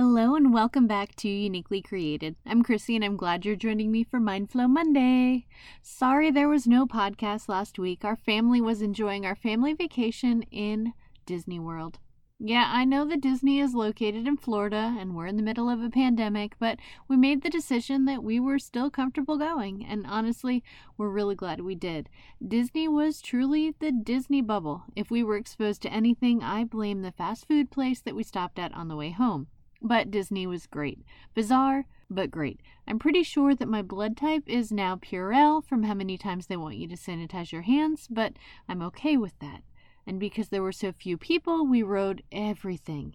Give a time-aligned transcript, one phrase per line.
[0.00, 2.36] Hello and welcome back to Uniquely Created.
[2.46, 5.48] I'm Chrissy and I'm glad you're joining me for Mindflow Monday.
[5.82, 8.04] Sorry there was no podcast last week.
[8.04, 10.92] Our family was enjoying our family vacation in
[11.26, 11.98] Disney World.
[12.38, 15.82] Yeah, I know that Disney is located in Florida and we're in the middle of
[15.82, 16.78] a pandemic, but
[17.08, 20.62] we made the decision that we were still comfortable going, and honestly,
[20.96, 22.08] we're really glad we did.
[22.46, 24.84] Disney was truly the Disney bubble.
[24.94, 28.60] If we were exposed to anything, I blame the fast food place that we stopped
[28.60, 29.48] at on the way home.
[29.80, 31.00] But Disney was great.
[31.34, 32.60] Bizarre, but great.
[32.86, 36.56] I'm pretty sure that my blood type is now Purell from how many times they
[36.56, 38.34] want you to sanitize your hands, but
[38.68, 39.62] I'm okay with that
[40.08, 43.14] and because there were so few people, we rode everything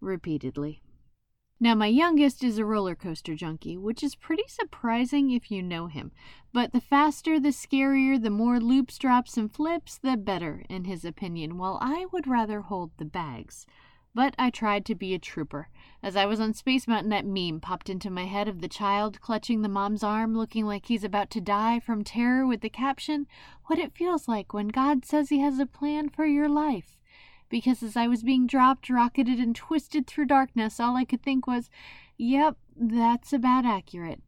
[0.00, 0.82] repeatedly.
[1.60, 5.86] Now, my youngest is a roller coaster junkie, which is pretty surprising if you know
[5.86, 6.10] him.
[6.52, 11.04] But the faster, the scarier, the more loops, drops, and flips, the better, in his
[11.04, 13.64] opinion, while I would rather hold the bags.
[14.14, 15.68] But I tried to be a trooper.
[16.02, 19.20] As I was on Space Mountain, that meme popped into my head of the child
[19.20, 23.26] clutching the mom's arm, looking like he's about to die from terror, with the caption,
[23.66, 26.98] What it feels like when God says He has a plan for your life.
[27.48, 31.46] Because as I was being dropped, rocketed, and twisted through darkness, all I could think
[31.46, 31.70] was,
[32.18, 34.20] Yep, that's about accurate.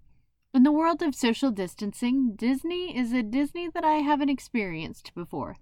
[0.55, 5.57] In the world of social distancing, Disney is a Disney that I haven't experienced before.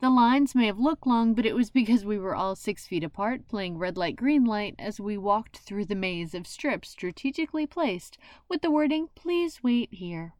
[0.00, 3.02] The lines may have looked long, but it was because we were all six feet
[3.02, 7.66] apart, playing red light, green light, as we walked through the maze of strips strategically
[7.66, 10.34] placed with the wording, Please wait here.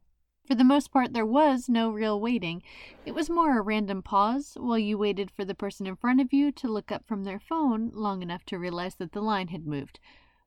[0.45, 2.61] For the most part, there was no real waiting.
[3.03, 6.31] It was more a random pause while you waited for the person in front of
[6.31, 9.65] you to look up from their phone long enough to realize that the line had
[9.65, 9.99] moved.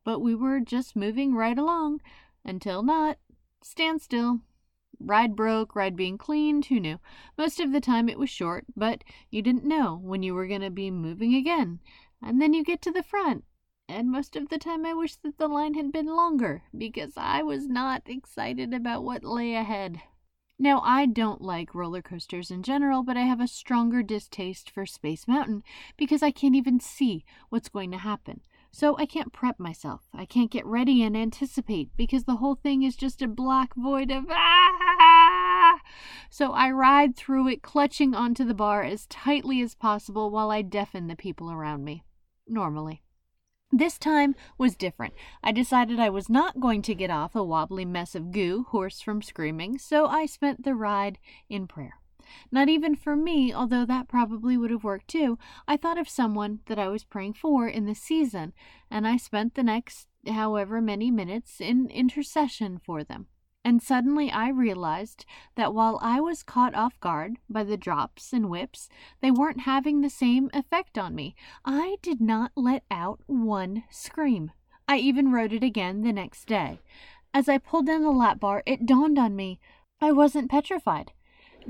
[0.04, 2.00] But we were just moving right along
[2.44, 3.18] until not.
[3.60, 4.40] Stand still.
[5.02, 7.00] Ride broke, ride being cleaned, who knew?
[7.38, 10.60] Most of the time it was short, but you didn't know when you were going
[10.60, 11.80] to be moving again.
[12.22, 13.44] And then you get to the front.
[13.88, 17.42] And most of the time I wish that the line had been longer, because I
[17.42, 20.02] was not excited about what lay ahead.
[20.58, 24.84] Now, I don't like roller coasters in general, but I have a stronger distaste for
[24.84, 25.62] Space Mountain
[25.96, 28.42] because I can't even see what's going to happen.
[28.70, 30.02] So I can't prep myself.
[30.12, 34.10] I can't get ready and anticipate because the whole thing is just a black void
[34.10, 34.89] of ah.
[36.30, 40.62] So I ride through it, clutching onto the bar as tightly as possible while I
[40.62, 42.04] deafen the people around me.
[42.46, 43.02] Normally.
[43.72, 45.14] This time was different.
[45.44, 49.00] I decided I was not going to get off a wobbly mess of goo, hoarse
[49.00, 51.18] from screaming, so I spent the ride
[51.48, 52.00] in prayer.
[52.52, 55.38] Not even for me, although that probably would have worked too.
[55.66, 58.52] I thought of someone that I was praying for in the season,
[58.90, 63.26] and I spent the next however many minutes in intercession for them.
[63.64, 68.48] And suddenly I realized that while I was caught off guard by the drops and
[68.48, 68.88] whips,
[69.20, 71.34] they weren't having the same effect on me.
[71.64, 74.52] I did not let out one scream.
[74.88, 76.80] I even wrote it again the next day.
[77.34, 79.60] As I pulled down the lap bar, it dawned on me
[80.00, 81.12] I wasn't petrified.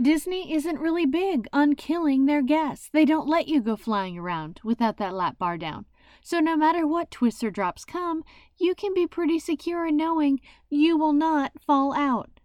[0.01, 2.89] Disney isn't really big on killing their guests.
[2.93, 5.87] They don't let you go flying around without that lap bar down.
[6.23, 8.25] So no matter what twists or drops come,
[8.59, 12.41] you can be pretty secure in knowing you will not fall out.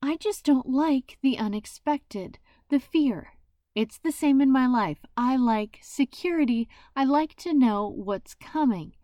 [0.00, 3.32] I just don't like the unexpected, the fear.
[3.74, 4.98] It's the same in my life.
[5.16, 6.68] I like security.
[6.96, 8.94] I like to know what's coming.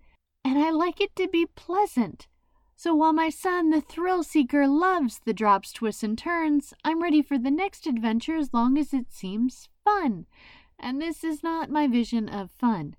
[0.45, 2.29] And I like it to be pleasant.
[2.77, 7.23] So while my son, the thrill seeker, loves the drops, twists, and turns, I'm ready
[7.23, 10.27] for the next adventure as long as it seems fun.
[10.79, 12.97] And this is not my vision of fun.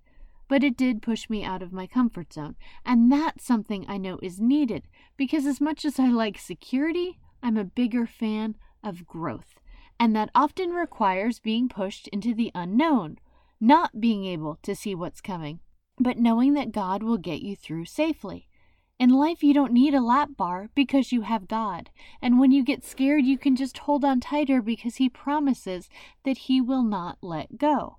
[0.48, 2.56] But it did push me out of my comfort zone.
[2.86, 4.84] And that's something I know is needed
[5.18, 9.56] because, as much as I like security, I'm a bigger fan of growth.
[10.00, 13.18] And that often requires being pushed into the unknown,
[13.60, 15.60] not being able to see what's coming,
[15.98, 18.48] but knowing that God will get you through safely.
[18.98, 21.90] In life, you don't need a lap bar because you have God.
[22.22, 25.90] And when you get scared, you can just hold on tighter because He promises
[26.24, 27.98] that He will not let go.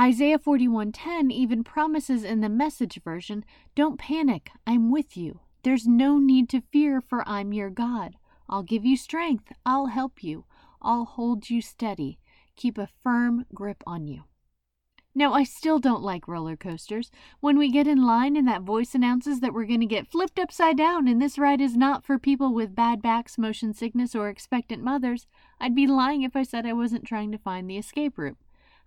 [0.00, 3.44] Isaiah 41:10 even promises in the message version,
[3.74, 5.40] "Don't panic, I'm with you.
[5.64, 8.16] There's no need to fear for I'm your God.
[8.48, 10.46] I'll give you strength, I'll help you.
[10.80, 12.18] I'll hold you steady.
[12.56, 14.24] Keep a firm grip on you."
[15.14, 17.10] Now, I still don't like roller coasters.
[17.40, 20.38] When we get in line and that voice announces that we're going to get flipped
[20.38, 24.30] upside down and this ride is not for people with bad backs, motion sickness, or
[24.30, 25.26] expectant mothers,
[25.60, 28.38] I'd be lying if I said I wasn't trying to find the escape route.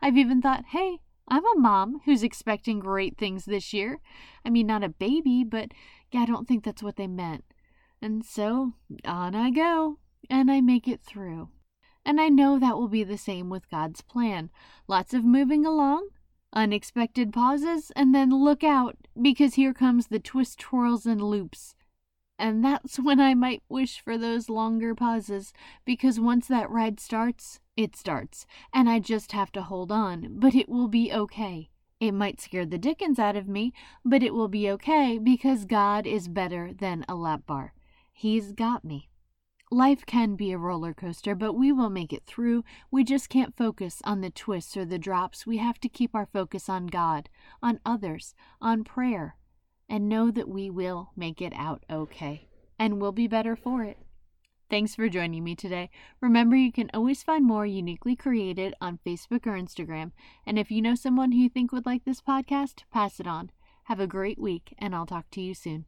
[0.01, 3.99] I've even thought, hey, I'm a mom who's expecting great things this year.
[4.45, 5.71] I mean, not a baby, but
[6.11, 7.43] yeah, I don't think that's what they meant.
[8.01, 9.97] And so on I go,
[10.29, 11.49] and I make it through.
[12.05, 14.51] And I know that will be the same with God's plan.
[14.87, 16.09] Lots of moving along,
[16.53, 21.73] unexpected pauses, and then look out because here comes the twist, twirls, and loops.
[22.37, 25.51] And that's when I might wish for those longer pauses,
[25.83, 30.55] because once that ride starts, it starts, and I just have to hold on, but
[30.55, 31.69] it will be okay.
[31.99, 33.73] It might scare the dickens out of me,
[34.03, 37.73] but it will be okay because God is better than a lap bar.
[38.13, 39.09] He's got me.
[39.71, 42.63] Life can be a roller coaster, but we will make it through.
[42.91, 45.47] We just can't focus on the twists or the drops.
[45.47, 47.29] We have to keep our focus on God,
[47.63, 49.35] on others, on prayer,
[49.89, 52.47] and know that we will make it out okay.
[52.77, 53.97] And we'll be better for it.
[54.69, 55.91] Thanks for joining me today.
[56.21, 60.11] Remember, you can always find more uniquely created on Facebook or Instagram.
[60.45, 63.51] And if you know someone who you think would like this podcast, pass it on.
[63.83, 65.85] Have a great week, and I'll talk to you soon.